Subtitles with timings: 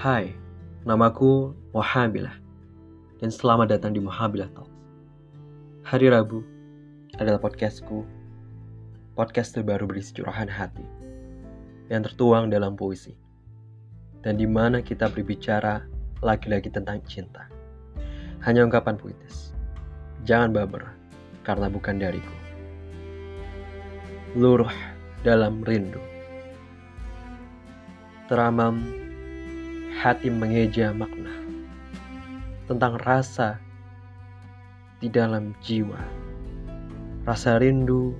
[0.00, 0.32] Hai,
[0.88, 2.32] namaku Mohabilah
[3.20, 4.72] dan selamat datang di Mohabilah Talks.
[5.84, 6.40] Hari Rabu
[7.20, 8.08] adalah podcastku,
[9.12, 10.80] podcast terbaru berisi curahan hati
[11.92, 13.12] yang tertuang dalam puisi
[14.24, 15.84] dan di mana kita berbicara
[16.24, 17.52] lagi-lagi tentang cinta.
[18.40, 19.52] Hanya ungkapan puitis.
[20.24, 20.96] Jangan baper
[21.44, 22.36] karena bukan dariku.
[24.32, 24.72] Luruh
[25.28, 26.00] dalam rindu.
[28.32, 29.09] Teramam
[30.00, 31.28] hati mengeja makna
[32.64, 33.60] tentang rasa
[34.96, 36.00] di dalam jiwa.
[37.28, 38.16] Rasa rindu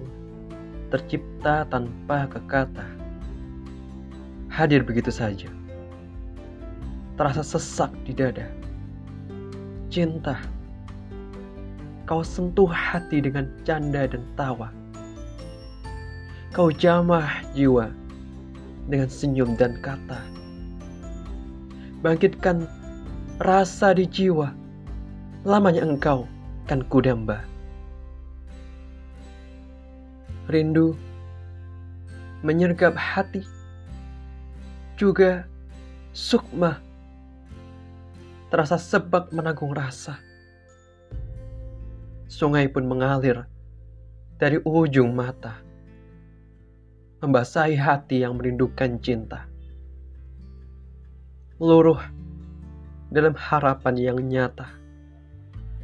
[0.93, 2.85] tercipta tanpa kekata.
[4.53, 5.49] Hadir begitu saja.
[7.17, 8.45] Terasa sesak di dada.
[9.89, 10.37] Cinta.
[12.05, 14.69] Kau sentuh hati dengan canda dan tawa.
[16.53, 17.89] Kau jamah jiwa
[18.85, 20.40] dengan senyum dan kata
[22.01, 22.65] bangkitkan
[23.41, 24.53] rasa di jiwa.
[25.45, 26.29] Lamanya engkau
[26.69, 27.41] kan kudamba.
[30.49, 30.97] Rindu
[32.45, 33.45] menyergap hati,
[34.97, 35.45] juga
[36.13, 36.81] sukma
[38.49, 40.19] terasa sebab menanggung rasa.
[42.27, 43.47] Sungai pun mengalir
[44.41, 45.61] dari ujung mata,
[47.21, 49.50] membasahi hati yang merindukan cinta
[51.61, 52.01] luruh
[53.13, 54.65] dalam harapan yang nyata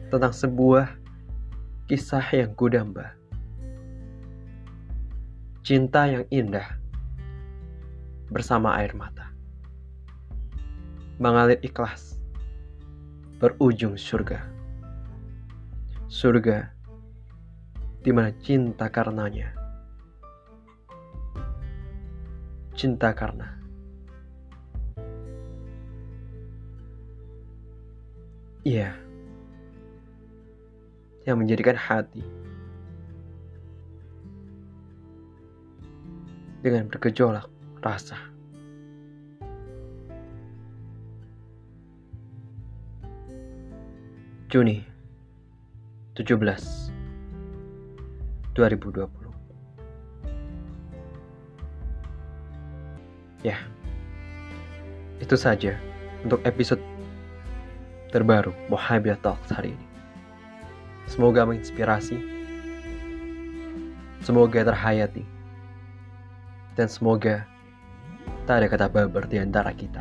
[0.09, 0.89] tentang sebuah
[1.85, 3.13] kisah yang kudamba.
[5.61, 6.81] Cinta yang indah
[8.33, 9.29] bersama air mata.
[11.21, 12.17] Mengalir ikhlas
[13.37, 14.49] berujung surga.
[16.09, 16.73] Surga
[18.01, 19.53] di mana cinta karenanya.
[22.73, 23.66] Cinta karena
[28.67, 28.91] Iya.
[31.23, 32.27] Yang menjadikan hati
[36.67, 37.47] dengan bergejolak
[37.79, 38.19] rasa.
[44.51, 44.83] Juni
[46.19, 46.35] 17
[48.59, 49.07] 2020
[53.47, 53.63] Ya,
[55.23, 55.79] itu saja
[56.27, 56.96] untuk episode
[58.17, 59.87] terbaru Mohabia Talks hari ini.
[61.05, 62.17] Semoga menginspirasi,
[64.25, 65.21] semoga terhayati,
[66.81, 67.45] dan semoga
[68.49, 70.01] tak ada kata babar di antara kita.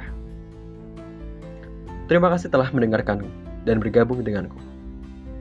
[2.07, 3.27] Terima kasih telah mendengarkan
[3.67, 4.63] dan bergabung denganku.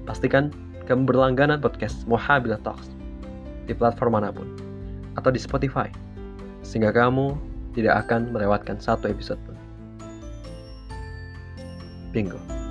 [0.03, 0.51] Pastikan
[0.91, 2.91] kamu berlangganan podcast Mohabila Talks
[3.71, 4.51] di platform mana pun
[5.15, 5.87] atau di Spotify,
[6.67, 7.39] sehingga kamu
[7.79, 9.55] tidak akan melewatkan satu episode pun.
[12.11, 12.64] Bingo.